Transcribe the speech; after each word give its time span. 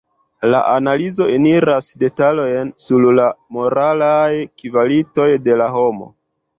La 0.53 0.61
analizo 0.69 1.27
eniras 1.33 1.91
detalojn 2.05 2.73
sur 2.87 3.07
la 3.23 3.29
moralaj 3.61 4.35
kvalitoj 4.65 5.33
de 5.49 5.65
la 5.65 5.75
homo. 5.79 6.15